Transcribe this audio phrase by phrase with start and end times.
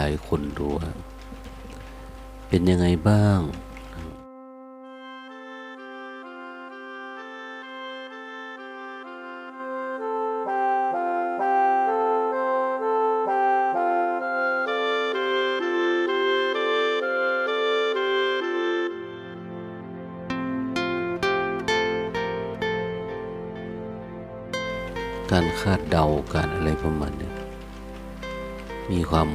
[0.00, 0.90] หลายคนดูว่า
[2.48, 3.40] เป็นยังไงบ้าง
[25.32, 26.04] การคาดเดา
[26.34, 27.30] การอะไรประมาณนี้
[28.90, 29.28] มีความ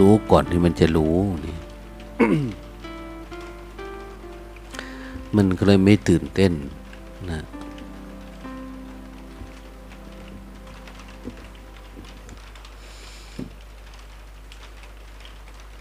[0.00, 1.16] รู้ก่อนที่มันจะรู้
[1.46, 1.56] นี่
[5.36, 6.52] มันก็เลยไม่ตื่นเต้น
[7.30, 7.40] นะ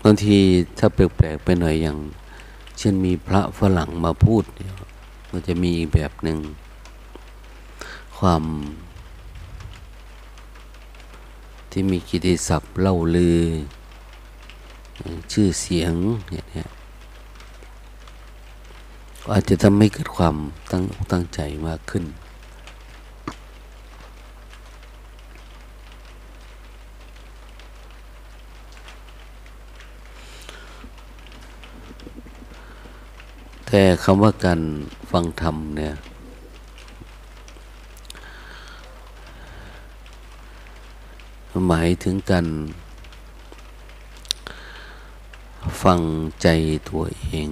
[0.03, 0.37] บางที
[0.77, 1.97] ถ้าแปลกๆไปหน่อยอย่าง
[2.77, 4.43] เช่นมีพระฝรั่งมาพูด
[5.31, 6.37] มันจะมีอีกแบบหนึ่ง
[8.17, 8.43] ความ
[11.71, 13.39] ที่มีกิติศัพท์เล่าลือ
[15.31, 15.93] ชื่อเสียง
[16.33, 16.67] อย่างเนี้ย
[19.31, 20.35] อาจจะทำให้เกิดความ
[20.71, 22.05] ตั้งตั้งใจมากขึ้น
[33.67, 34.61] แต่คำว่าการ
[35.11, 35.93] ฟังธรรมเนี่ย
[41.67, 42.45] หมายถึงการ
[45.93, 46.07] ฟัง
[46.41, 46.47] ใจ
[46.89, 47.49] ตัวเอง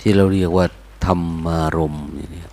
[0.00, 0.66] ที่เราเรียกว่า
[1.04, 2.50] ธรรมารมณ์เนี่ย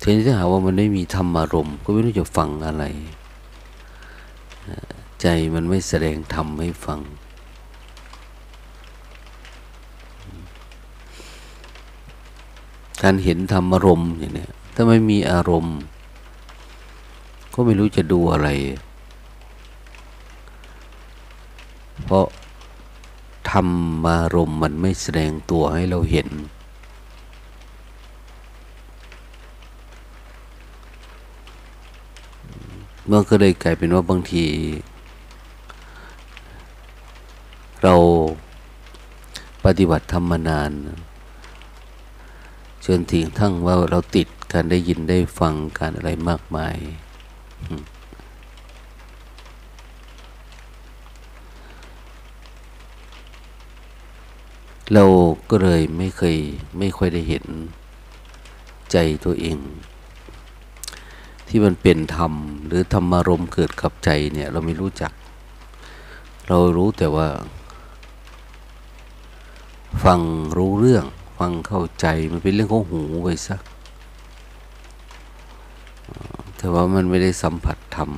[0.00, 2.84] ทีนี้ถ้าหาว่ามันไม่มีธรรมารมณ์ก็ไม่รู้จะฟังอะไร
[5.20, 7.00] ใจมันไม่แสดงธรรมให้ฟัง
[13.08, 15.78] การเห็นธรรมารมณ์อย่างนี้ถ้าไม่มีอารมณ์
[17.54, 18.48] ก็ไม่รู้จะดูอะไร
[22.04, 22.26] เพราะ
[23.50, 23.68] ธรร
[24.04, 26.28] มารมณ์มันไม่แสดงตัวให้เราเห็น
[33.10, 34.44] มันก็เลยกลายเป็นว่าบางที
[37.82, 37.94] เรา
[39.64, 40.72] ปฏิบัติธรรมมานาน
[42.86, 46.76] จนถึงทั้งว่าเราติดการได้ยินได้ฟังการอะไรมากมาย
[54.94, 55.04] เรา
[55.50, 56.36] ก็เลยไม่เคย
[56.78, 57.44] ไม่ค่อยได้เห็น
[58.92, 59.58] ใจตัวเอง
[61.48, 62.32] ที่มันเป็นธรรม
[62.66, 65.12] หรือธรรมารมเกิดกับใจเนี่ย เราไม่รู้จัก
[66.48, 67.28] เรารู้แต่ว่า
[70.04, 70.20] ฟัง
[70.56, 71.04] รู้เรื่อง
[71.38, 73.62] ฟังเข้าใจมันเป็นเรื่องของหูไปสัก
[76.56, 78.10] แต่ว่ามันไม่ได้สัมผัสธรรม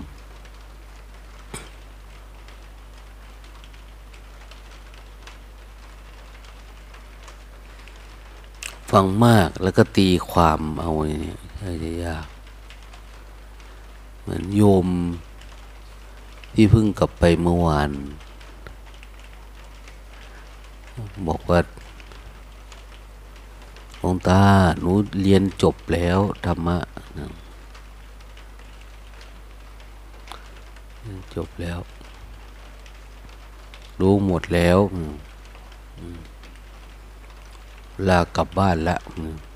[8.91, 10.91] ฟังมากแล้วก็ตีความเอา
[11.23, 11.39] เนี่ย
[11.85, 12.27] จะยาก
[14.21, 14.89] เหมือนโยม
[16.55, 17.91] ที่เพิ่งกลับไปเมื่อวาน
[21.29, 21.61] บอกว่า
[24.01, 24.43] หลวงตา
[24.81, 24.93] หนู
[25.23, 26.79] เรียนจบแล้วธรรมะ
[31.35, 31.79] จบแล้ว
[34.01, 34.79] รู้หมดแล้ว
[38.09, 39.49] ลากลับบ้านละบ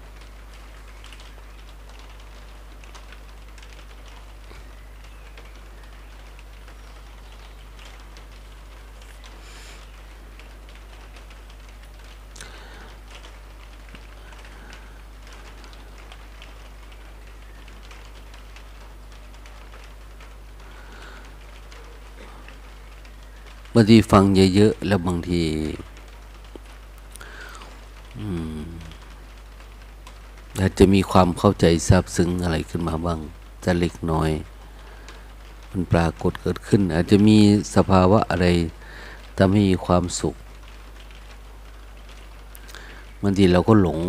[23.82, 24.24] างทีฟัง
[24.54, 25.42] เยอะๆแล้วบางที
[30.60, 33.18] อาจจะมีความเข้าใจซาบซึ้งอะไรขึ้นมาบ้าง
[33.64, 34.30] จะเล็กน้อย
[35.70, 37.38] มันปรากฏเกิดขึ้น อาจจะมี
[37.74, 38.46] สภาวะอะไร
[39.38, 40.34] ทำให้มีความสุข
[43.22, 44.00] บางทีเราก็หลง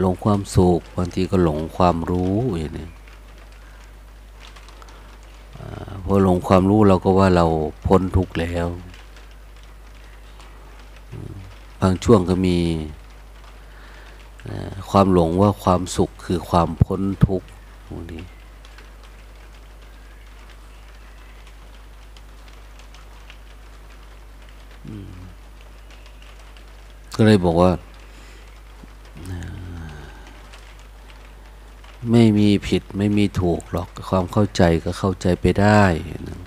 [0.00, 2.88] หลงความสุขบางทีก็หลงความรู้อย่างนี้
[6.04, 7.46] พอหลงความรู้เราก็ว่าเรา
[7.86, 8.66] พ้นทุกข์แล้ว
[11.80, 12.58] บางช่วงก็มี
[14.90, 17.48] ความหลงว่าความสุขคือความพ้นทุกข์
[17.86, 18.22] พนี้
[27.14, 27.70] ก็เลยบอกว่า
[32.10, 35.82] ไม่มีผิดไม่มีถูกหรอกความเข้าใจก็เข้าใจไปได้
[36.28, 36.40] นะ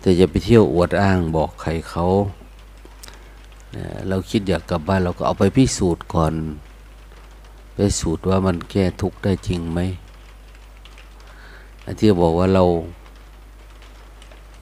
[0.00, 2.06] แต่อย่าไปเที่ยวอวดอ้างบอกใครเขา
[4.08, 6.34] เราคิดอยากกลับบ้านเราก็เอาไปพิสูจน์ก่อน
[7.74, 9.80] ไปสูตรว่ามันแก้ทุกข์ได้จริงไหม
[11.98, 12.64] ที่บอกว่าเรา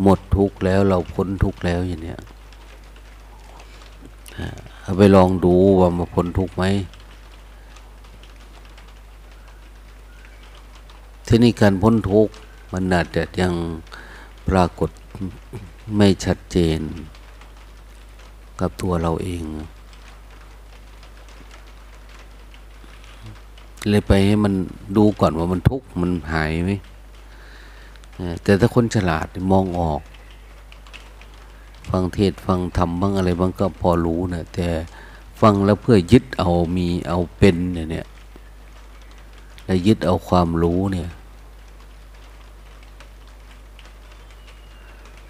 [0.03, 2.21] หมดทุกข์แล้วเราพ้นทุกข์แล้วอย่างเนี้ย
[4.83, 6.65] เอาไปลองดูว่ามาพ้นทุกข์ไหม
[11.27, 12.35] ทีนี้การพ้นทุกข์
[12.73, 13.53] มันอาจจะยัง
[14.49, 14.91] ปรากฏ
[15.97, 16.81] ไม่ชัดเจน
[18.61, 19.45] กับตัวเราเอง
[23.89, 24.55] เลยไปให้มัน
[24.97, 26.73] ดูก่อนว่ามันทุกข์มันหายไหม
[28.43, 30.03] แต่ถ้าคนฉลาดมองออก
[31.91, 34.69] ฟังเทศฟังธรรมบ้างอะไรบ้างก็พอรู้นะแต่
[35.41, 38.07] ฟังแล้วเพื่อยึดเอามีเอาเป็นเนี่ย
[39.65, 41.11] และยึดเอาความรู้เนี่ย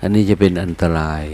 [0.01, 1.25] อันนี้จะเป็นอันตราย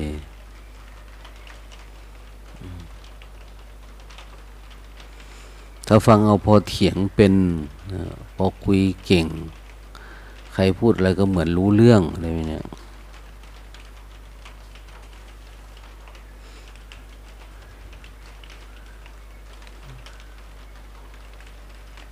[5.87, 7.35] ถ้าฟังเอาพอเถียงเป็น
[8.37, 9.27] พอคุยเก่ง
[10.53, 12.61] ใครพูดอะไรก็เหมือนรู้เรื่องอะไรเนี่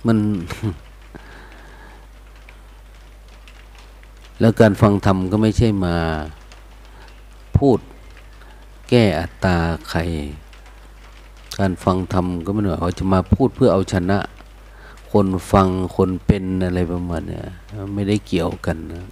[0.05, 0.17] มัน
[4.39, 5.95] แล้วการฟังธรรมก็ไม่ใช่มา
[7.57, 7.79] พูด
[8.89, 9.57] แก้อัตตา
[9.89, 9.99] ใคร
[11.59, 14.19] การฟังธรรมก็ไม่หน่อยเขาจะมาพูดเพื่อเอาชนะ
[15.11, 17.39] คนฟังคนเป็นอะไรประมาณเนี้
[17.93, 19.05] ไม่ได้เกี่ยวกันนะ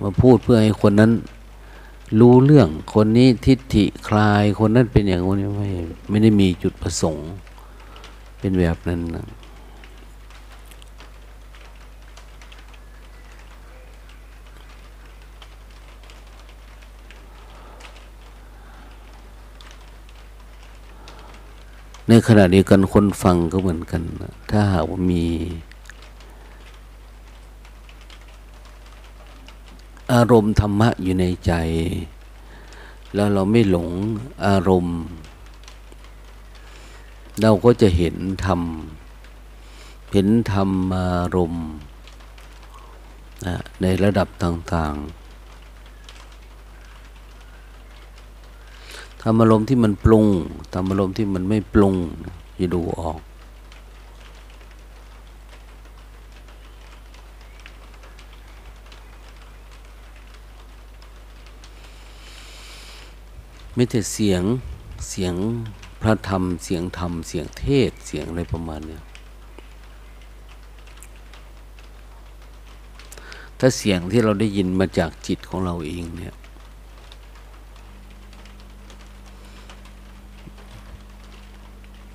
[0.00, 1.10] มาพูดเพื่อให้คนนั้น
[2.20, 5.68] รู้เรื่องคนนี้ทิฏฐิคลายคนนั้นเป็นอย่างนี้ไม่
[6.08, 7.30] ไม่ได้มีจุดประสงค์
[8.38, 9.26] เป็นแบบนั้นนะ
[22.08, 24.02] ในขณะเดียวกันคนฟังก็เหมือนกัน
[24.50, 25.24] ถ้าหากว่ามี
[30.12, 31.52] อารมณ์ธรรมะอยู่ในใจ
[33.14, 33.90] แล้วเราไม่หลง
[34.46, 34.98] อารมณ์
[37.40, 38.60] เราก็จะเห็นธรรม
[40.12, 41.64] เห็นธรรมอารมณ์
[43.82, 45.02] ในระดับต่างๆ
[49.22, 50.26] ทำอารมณ์ที่มันปรุง
[50.72, 51.94] ทำอารมณ์ที่มันไม่ปรุง
[52.58, 53.18] จะดูออก
[63.76, 64.42] ม่แต่เสียง
[65.08, 65.34] เสียง
[66.00, 69.02] พระธรรม เสียงธรรม เสียงเทศเสียงอะไรประมาณเนี้ย
[73.58, 76.34] ถ้าเสียงที่เราได้ยินมาจากจิตของเราเองเนี่ย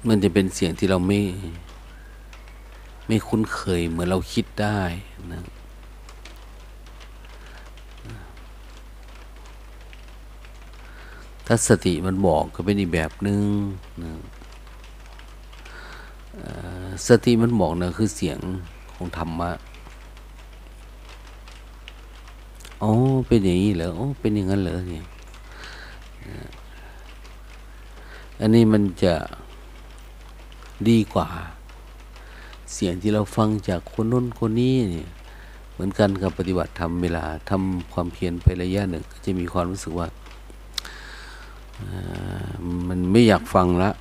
[0.07, 1.21] มันจะเป็นเสียงที่เราไม่
[3.07, 4.81] ไม่คุ้นเคยเหมือนเราคิดได้
[5.31, 5.41] นะ
[11.47, 13.43] ถ้าสติมันบอกก็เป็นอีกแบบหนึง่ง
[14.01, 14.11] นะ
[17.07, 18.39] สติมันบอกนะคือเสียง
[18.93, 19.51] ของธรรมะ
[22.83, 22.91] อ๋อ
[23.27, 25.05] เป็นอย่างนี้เหรออ๋อเป็นอย่างนั้นเหรอเนี่ย
[28.39, 29.13] อันนี้มันจะ
[30.89, 31.27] ดีกว่า
[32.73, 35.09] เสียงที่เราฟังจากคนน้นคนนี้เนี่ย
[35.71, 40.07] เหมือนกันกับปฏิบัติธรรมเวลาทำความเพียรไประยะหนึ่ง ก็จะมีความรู้สึกว่า
[42.87, 43.91] มันไม่อยากฟังละ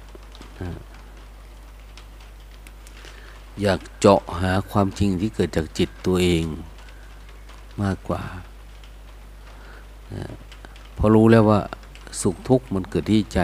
[3.62, 6.44] อยากเจาะหาความจริงที่เกิดจากจิตตัวเอง
[7.82, 8.22] มากกว่า
[10.96, 11.60] พอรู้แล้วว่า
[12.20, 13.40] สุขทุกข์มันเกิดที่ใจ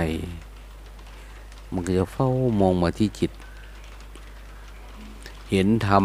[1.73, 2.29] มันก็จะเฝ้า
[2.61, 3.33] มองมาที่จิต
[5.51, 6.05] เห็นธรรม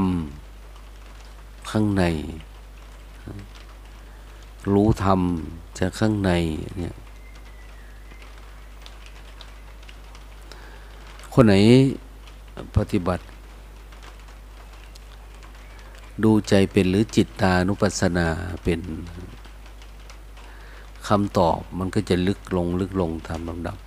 [1.72, 2.04] ข้างใน
[4.74, 5.20] รู้ธรรม
[5.80, 6.32] จากข้างใน
[6.78, 6.96] เนี่ย
[11.40, 11.56] คนไหน
[12.78, 13.24] ปฏิบัติ
[16.24, 18.28] ดูใจเป็นหรือจิตตานุปัสสนา
[18.64, 18.82] เป็น
[21.08, 23.80] คำตอบมันก็จะลึกลงลึกลงตามลำดับค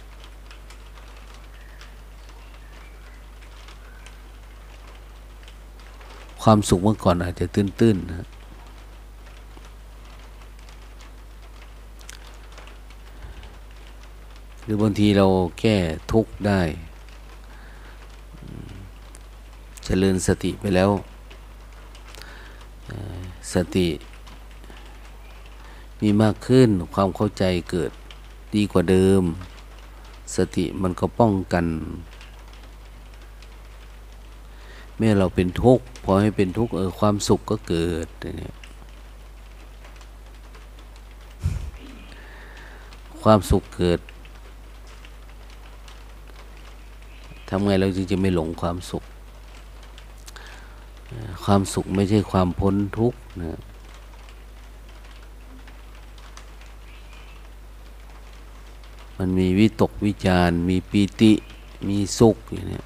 [6.43, 8.17] ความสุขเมื่อก่อนอาจจะตื้นๆนะ
[14.63, 15.27] หรือบางทีเรา
[15.61, 15.77] แก้
[16.13, 16.63] ทุกข์ได้
[19.80, 20.91] เจริญสติไปแล้ว
[23.55, 23.89] สติ
[26.01, 27.91] มีมากขึ้นความเข้าใจเกิด
[28.55, 29.23] ดีกว่าเดิม
[30.37, 31.67] สติมันก็ป้องกัน
[34.97, 38.07] เมื่อเราเป็นทุกข์พอให้เป็นทุกข์เออความสุขก็เกิด
[38.39, 38.55] เนี่ย
[43.23, 44.01] ความสุขเกิด
[47.49, 49.05] ทำไงเราจึงจะไม่หลงความสุข
[51.45, 53.61] ความสุขไม่ใช่ความพ้นทุกข์นะ
[59.19, 61.33] มันมีวิตกวิจารมีปีติ
[61.89, 62.83] มีสุขอย่างนี้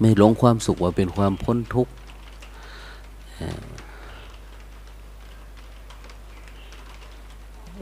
[0.00, 1.92] ไม่หลงความสุขว่าเป็นความพ้นทุกข์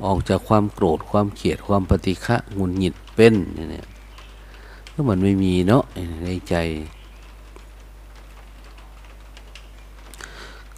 [0.04, 3.86] ออกจากความโกรธความเกลียดความปฏิฆะงุนหงิดเป็นเนี่ย
[4.92, 5.84] ก็มันไม่มีเนาะ
[6.24, 6.54] ในใจ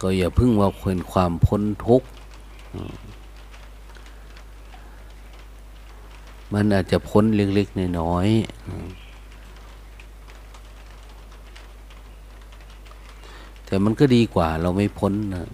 [0.01, 2.07] ก็อย่าพึ่งว่าเป็นความพ้นทุกข์
[6.53, 9.10] มันอาจจะพ้นเล็กๆน้อยๆ
[13.71, 15.49] แต่มันก็ดีกว่าเราไม่พ้นนะ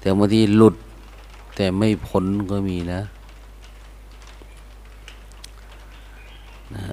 [0.00, 0.76] แต่บางทีหลุด
[1.56, 3.02] แต่ไม่พ้นก็มีนะ
[6.74, 6.84] นะ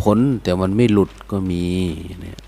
[0.00, 1.64] พ้นแต่มันไม่หลุดก็มี
[2.22, 2.40] เนี่ย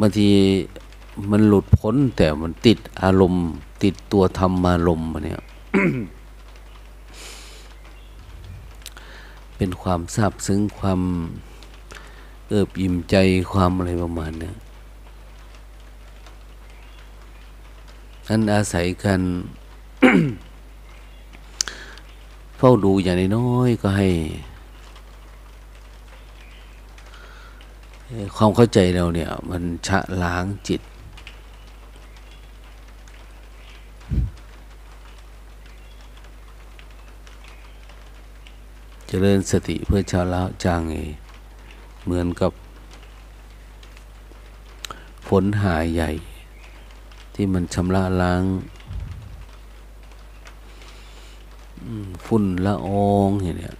[0.00, 0.28] บางที
[1.30, 3.46] มันหลุดพ้นแต่มันติดอารมณ์
[3.82, 5.40] ติดตัวธรรมอารมณ์เนี่ย
[9.62, 11.00] เป็นความซาบซึ้งความ
[12.48, 13.16] เอิบอิ่มใจ
[13.52, 14.50] ความอะไรประมาณนี้
[18.28, 19.20] อันอาศัยกัน
[22.56, 24.08] เฝ้าดูอย่างน้อยก็ให้
[28.36, 30.80] ความเข้าใจเราเนี่ย มันชะล้างจิต
[39.12, 40.96] เจริญสติเพื่อชาวละจางเอ
[42.04, 42.52] เหมือนกับ
[45.28, 46.10] ฝนหายใหญ่
[47.34, 48.42] ที่มันชำระล้าง
[52.26, 53.76] ฝุ่นละอองอย่างเนี้ย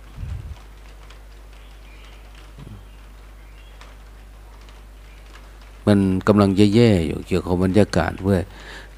[5.87, 8.43] มันกำลังแย่ๆอยู่เกี่ยวกับบรรยากาศเว้ย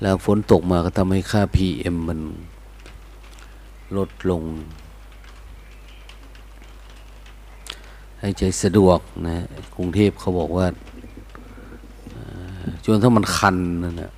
[0.03, 2.21] แล้วฝนตกมาก็ทำให้ค่า PM มัน
[3.97, 4.45] ลดลง
[8.25, 9.37] ให้ใจสะดวกนะ
[9.77, 10.67] กรุงเทพเขาบอกว่า
[12.85, 14.13] จนถ้ามันคันนั่นนะ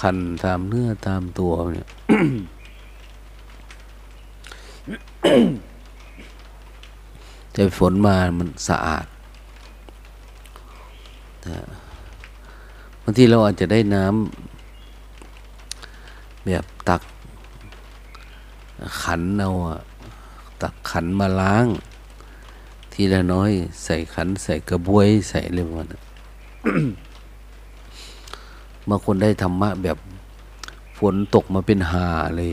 [0.00, 1.88] คันตามเนื้อตามตัวเนี่ย
[7.52, 9.06] แต่ฝนมามันสะอาด
[13.02, 17.02] บางทีเราอาจจะได้น้ำแบบตัก
[19.02, 19.50] ขันเอา
[20.62, 21.66] ตักขันมาล้าง
[22.92, 23.50] ทีละน้อย
[23.84, 25.88] ใส่ขัน ใส่กระบวย ใส่เลยมัน
[28.88, 29.98] บางคนได้ธรรมะแบบ
[30.98, 32.06] ฝนตกมาเป็นหา
[32.36, 32.52] เลย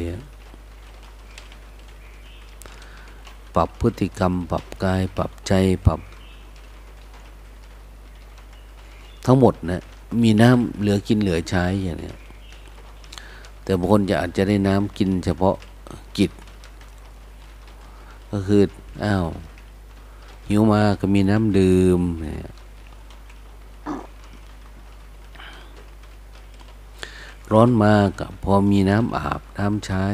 [3.55, 5.53] ปรับพฤติกรรม ปรับกาย ปรับใจ
[5.85, 5.99] ปรับ
[9.25, 9.81] ทั้งหมดนะ
[10.21, 12.11] มีน้ำเหลือกินเหลือใช้อย่างนี้
[13.63, 15.55] แต่บางคนจะอาจจะได้น้ำกินเฉพาะ
[18.37, 18.63] ก็คือ
[19.05, 19.27] อ้าว
[20.49, 22.01] หิวมาก็มีน้ำดื่ม
[27.51, 30.05] ร้อนมากับพอมีน้ำอาบน้ำใช้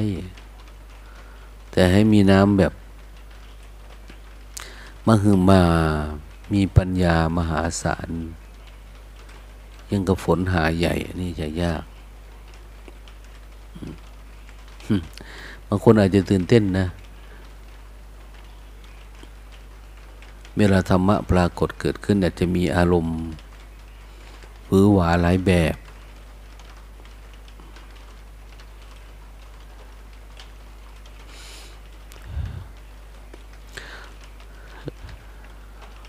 [1.71, 2.73] แต่ให้มีน้ำแบบ
[5.07, 5.63] มหึมา
[6.53, 8.09] มีปัญญามหาศาล
[9.91, 11.83] ยังกับฝนหาใหญ่นนี้จะยาก
[15.67, 16.87] บางคนอาจจะตื่นเต้นนะ
[20.61, 23.17] เวลาธรรมะปรากฏเกิดขึ้นอาจจะมีอารมณ์
[24.67, 25.75] หวือหวาหลายแบบ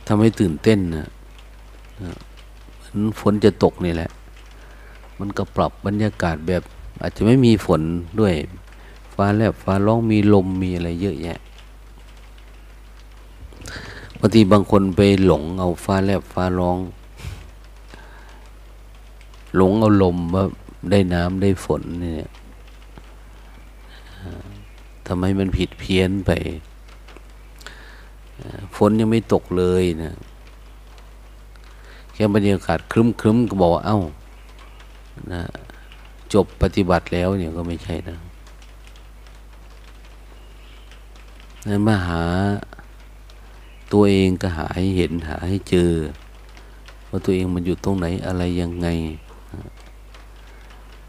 [0.06, 1.08] ทำให้ตื่นเต้นนะ
[2.76, 4.10] เหมือนฝนจะตกนี่แหละ
[5.20, 6.62] มันก็ปรับบรรยากาศแบบ
[7.02, 7.80] อาจจะไม่มีฝน
[8.20, 8.34] ด้วย
[9.14, 11.38] ฟ้าแลบฟ้าร้องมีลมมีอะไรเยอะแยะ
[14.24, 16.78] บางทีบางคนไปหลงเอาฟ้าแลบฟ้าร้อง
[19.56, 20.44] หลงเอาลมว่า
[20.90, 22.30] ได้น้ำได้ฝนเนี่ย
[25.06, 26.30] ทำให้มันผิดเพี้ยนไป
[28.76, 30.14] ฝนยังไม่ตกเลยนะ
[32.12, 34.00] แค่บรรยากาศครึ้มครึ้มก็บอกว่าเอ้า
[35.32, 35.42] นะ
[36.32, 38.18] จบปฏิบัติแล้วเนี่ยก็ไม่ใช่นะ
[41.68, 42.22] นั้นมาหา
[43.92, 45.90] ตัวเองก็หาให้เห็นหาให้เจอ
[47.10, 48.88] ว่าตัวเองมันอยู่ตรงไหนอะไรยังไง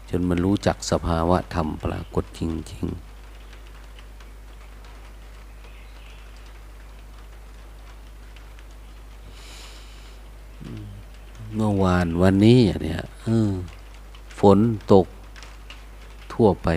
[0.08, 2.40] จนมันรู้จักสภาวะธรรมปรากฏจ
[2.72, 3.14] ริง ๆ
[11.54, 13.00] เมื่อวานวันนี้เนี่ย
[14.40, 14.58] ฝน
[14.92, 15.06] ตก
[16.32, 16.68] ทั่วไป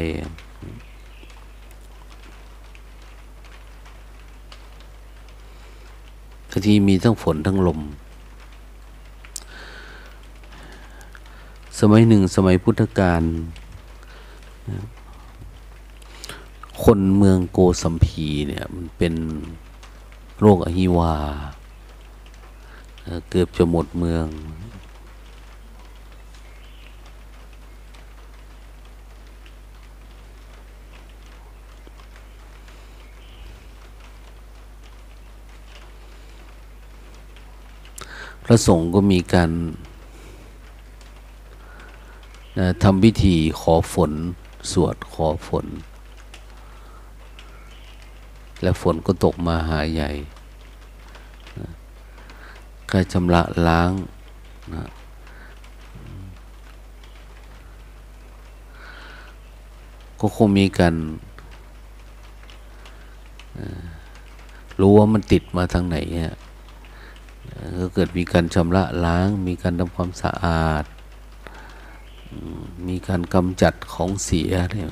[6.57, 7.79] างทีมีทั้งฝนทั้งลม
[11.79, 13.21] สมัยหนึ่งสมัยพุทธกาล
[16.83, 19.13] คนเมืองโกสัมพีเนี่ยมันเป็น
[20.39, 21.15] โรคอหิวา
[23.29, 24.25] เกือบจะหมดเมือง
[38.47, 39.51] พระสงฆ์ก็มีการ
[42.59, 44.11] นะทำพิธีขอฝน
[44.71, 45.65] สวดขอฝน
[48.61, 50.11] และฝนก็ตกมาหาใหญ่
[52.89, 53.91] ก็ชำระล้าง
[54.73, 54.89] นะ
[60.19, 60.95] ก็คงมีการ
[64.79, 66.37] รู้ว่ามันติดมาทางไหนฮะ
[67.79, 70.85] ก็เกิดมีการชำระล้าง มีการทำความสะอาด
[72.87, 74.89] มีการกำจัดของเสียเนี่ย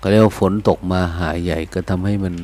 [0.00, 2.34] ก็เรียกว่าฝนตกมาหายใหญ่ก็ทำให้มัน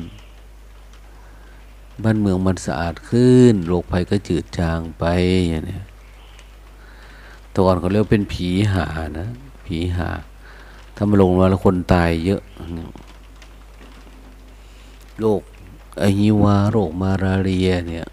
[2.03, 5.03] บ้านเมืองมันสะอาดขึ้นโรคภัยก็จืดจางไป
[5.49, 5.79] อย่างนี้
[7.53, 8.85] ตก่อนเขาเรียกเป็นผีหา
[9.19, 9.29] นะ
[9.65, 10.09] ผีหา
[10.95, 12.41] ถ้ามาลงมาแล้วคนตายเยอะ
[15.19, 15.41] โรค
[16.01, 18.05] อหิวาโรคมาราเรียเนี่ย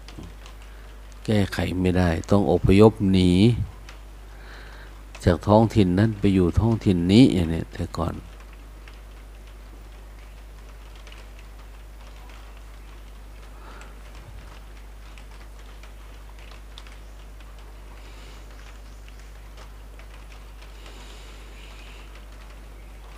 [1.25, 3.31] แก้ไขไม่ได้ ต้องอพยพหนี
[5.25, 8.13] จากท้องถิ่นนั้นไปอยู่ท้องถิ่นนี้อย่างนี้แต่ก่อน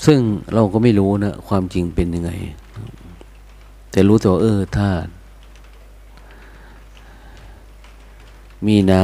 [0.06, 0.20] ซึ่ง
[0.54, 2.32] เราก็ไม่รู้นะ ความจริงเป็นยังไง
[3.96, 4.90] แต่รู้แต่ว่าเออถ้า
[8.68, 9.04] มีน้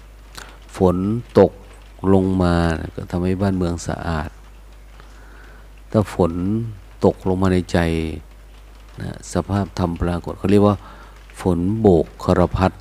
[0.00, 0.96] ำฝน
[1.38, 1.52] ตก
[2.12, 2.54] ลงมา
[2.94, 4.30] ก็ทำให้บ้านเมืองสะอาด
[5.90, 6.32] ถ้าฝน
[7.04, 7.78] ตกลงมาในใจ
[9.00, 10.76] นะสภาพธรรมปรากฏเขาเรียกว่า
[11.40, 12.72] ฝนโบกครพัด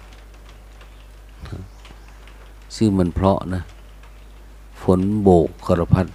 [2.75, 3.61] ซึ่งมันเพราะนะ
[4.81, 6.07] ฝนโบกครพัด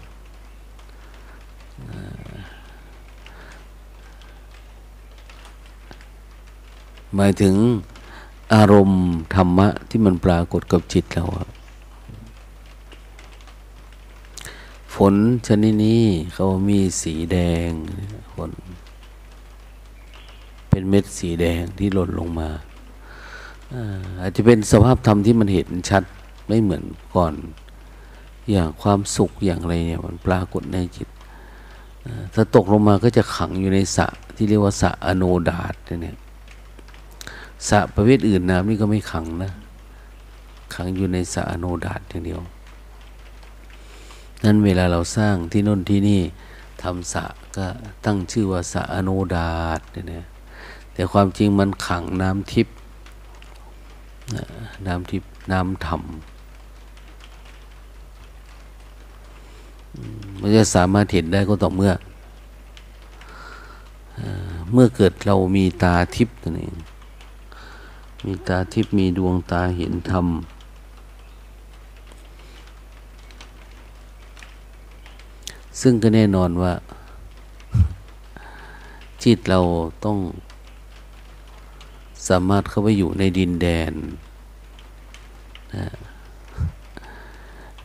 [7.14, 7.54] หมายถึง
[8.54, 9.02] อารมณ์
[9.34, 11.24] ธรรมะที่มันปรากฏกับจิตเรา
[14.94, 15.14] ฝน
[15.46, 17.70] ชนิดนี้เขามีสีแดง
[18.32, 18.50] ฝน
[20.68, 22.50] เป็นเม็ดสีแดงที่หล่นลงมา
[24.20, 26.02] อาจจะเป็นสภาพธรรมที่มันเห็นชัด
[26.46, 27.34] ไม่เหมือนก่อน
[28.50, 31.08] อย่างความสุขอย่างไรเนี่ยมันปรากฏในจิต
[32.34, 36.16] ถ้าตกลงมาก็จะขังอยู่ในสระที่เรียกว่าสระอโนดาตเนี่ย
[37.68, 39.52] สระประเภทอื่นน้ำนี่ก็ไม่ขังนะ
[40.74, 42.40] ขังอยู่ในสระอโนดาตอย่างเดียว
[44.44, 46.20] นั้นเวลาเราสร้างที่น้นที่นี่
[46.82, 47.24] ทำสระ
[47.56, 47.66] ก็
[48.04, 50.26] ตั้งชื่อว่าสระอโนดาตเนี่ย
[50.92, 52.74] แต่ความจริงมันขังน้ำทิพย์
[54.86, 56.02] น้ำทิพย์น้ำธรรม
[60.40, 61.92] มันจะสามารถเห็นได้ก็ต่อเมื่อ
[64.72, 66.74] เมื่อเกิดเรามีตาทิพย์นั่นเอง
[68.24, 70.26] มีตาทิพย์มีดวงตาเห็นธรรม
[75.80, 76.72] ซึ่งก็แน่นอนว่า
[79.22, 79.60] จิตเรา
[80.04, 80.18] ต้อง
[82.28, 83.92] สามารถเข้าไปอยู่ในดินแดน
[85.76, 85.86] นะ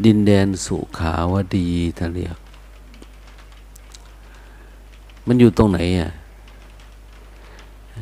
[0.05, 1.67] ดินแดนสุขาวดี
[1.97, 2.37] ท่านเรียก
[5.27, 6.11] มันอยู่ตรงไหนอะ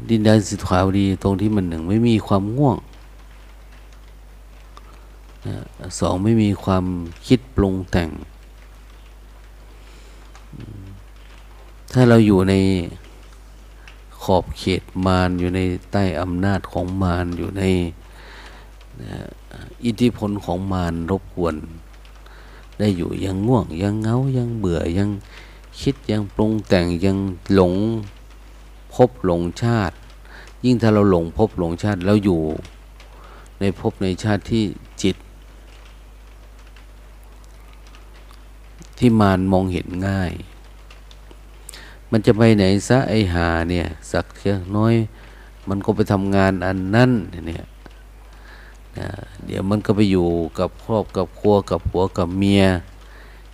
[0.09, 2.77] ดินแดนสุขาวดีตรงที่มันหนึ่งไม่มีความง่วง
[5.47, 5.57] นะ
[5.99, 6.85] สองไม่มีความ
[7.27, 8.09] คิดปรุงแต่ง
[11.93, 12.53] ถ้าเราอยู่ใน
[14.21, 15.59] ขอบเขตมารอยู่ใน
[15.91, 17.63] ใต้อำนาจของมารอยู่ใน
[19.83, 21.55] อิทธิพลของมารรบกวน
[22.79, 25.09] ได้อยู่ยังง่วงยังเงายังเบื่อยัง
[25.81, 27.17] คิดยังปรุงแต่งยัง
[27.53, 27.73] หลง
[28.95, 29.95] พบหลงชาติ
[30.65, 32.41] ยิ่งถ้าเราหลงพบหลงชาติแล้วอยู่
[33.59, 34.63] ในพบในชาติที่
[35.03, 35.15] จิต
[38.97, 40.31] ที่มารมองเห็นง่าย
[42.11, 44.95] มันจะไปไหนซะไอหาเนี่ยสักเพียงน้อย
[45.69, 47.65] มันก็ไปทำงานอันนั้นเนี่ย
[48.99, 49.09] นะ
[49.45, 50.29] เดี๋ยวมันก็ไปอยู่
[50.59, 52.63] กับครอบกับครัวกับผัวกับเมีย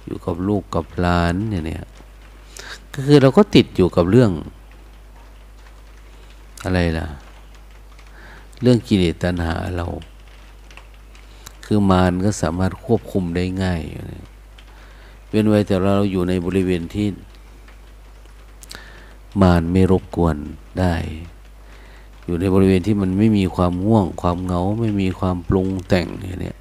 [0.06, 1.84] อยู่กับลูกกับหลานเนี่ยเนี่ย
[2.93, 4.32] ก็คือเราก็ติดอยู่กับเรื่อง
[6.63, 7.08] อะไรล่ะ
[8.62, 9.86] เรื่องกิเลสตัณหาเรา
[11.65, 13.82] คือมารก็สามารถควบคุมได้ง่าย
[15.30, 17.08] เว้นไว้แต่เราอยู่ในบริเวณที่
[19.41, 20.38] มารไม่รบกวน
[20.80, 20.95] ได้
[22.26, 26.08] อยู่ในบริเวณที่มันไม่มีความง่วง ความเหงาไม่มีความปรุงแต่ง
[26.41, 26.58] เนี่ย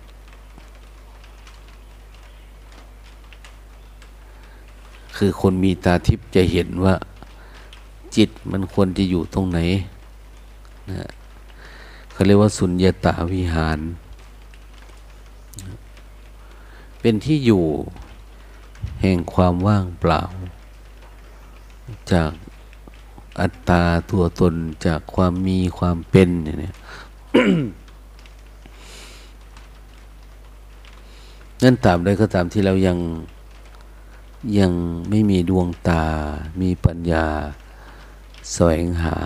[5.17, 6.95] คือคนมีตาทิพย์จะเห็นว่า
[8.19, 9.59] จิตมันควรจะอยู่ตรงไหน
[10.91, 11.09] นะ
[12.13, 13.79] เขาเรียกว่าสุญญตาวิหาร
[17.01, 17.65] เป็นที่อยู่
[19.01, 20.23] แห่งความว่างเปล่า
[22.13, 22.31] จาก
[23.41, 24.55] อัตตาตัวตน
[24.87, 26.75] จากความมีความเป็นเนี่ย
[31.63, 32.99] นั่นตามใดก็ตามที่เรายัง
[34.59, 34.73] ยัง
[35.09, 36.05] ไม่มีดวงตา
[36.61, 37.27] มีปัญญา
[38.53, 39.17] แสวงหา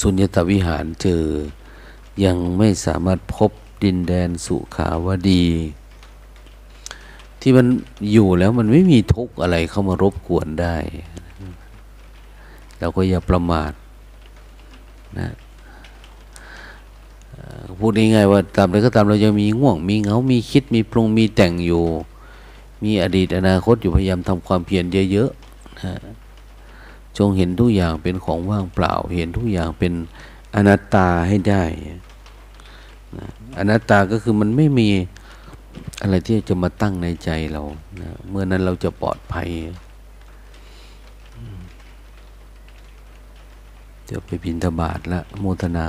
[0.00, 1.24] สุญญตวิหารเจอ
[2.24, 3.50] ยังไม่สามารถพบ
[3.82, 5.46] ดินแดนสุขาวดี
[7.40, 7.66] ที่มัน
[8.12, 10.76] อยู่แล้วมันไม่มีทุกข์อะไรเข้ามารบกวนได้
[12.78, 13.72] เราก็อย่าประมาท
[15.18, 15.30] นะ
[17.78, 21.84] พูดง่ายๆว่าตามใดก็ตามเรายังมีง่วง มีเหงา มีคิด มีปรุง มีแต่งอยู่
[22.82, 25.94] มีอดีตอนาคตอยู่พยายามทำความเพียรเยอะๆนะ
[27.18, 29.92] จงเห็นทุกอย่างเป็นของว่างเปล่า เห็นทุกอย่างเป็น
[30.54, 31.62] อนัตตาให้ได้
[33.16, 34.88] นะอนัตตาก็คือมันไม่มี
[36.02, 37.62] อะไรที่จะมาตั้งในใจเรา
[38.00, 39.48] นะเมื่อนั้นเราจะปลอดภัย
[44.10, 45.88] จะไปบินทบาทละโมทนา